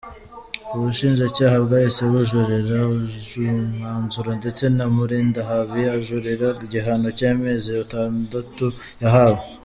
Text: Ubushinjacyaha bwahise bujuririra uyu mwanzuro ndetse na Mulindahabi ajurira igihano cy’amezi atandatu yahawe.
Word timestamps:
Ubushinjacyaha 0.75 1.57
bwahise 1.65 2.01
bujuririra 2.11 2.79
uyu 2.93 3.51
mwanzuro 3.73 4.29
ndetse 4.39 4.63
na 4.77 4.85
Mulindahabi 4.95 5.81
ajurira 5.97 6.47
igihano 6.65 7.07
cy’amezi 7.19 7.71
atandatu 7.83 8.65
yahawe. 9.01 9.43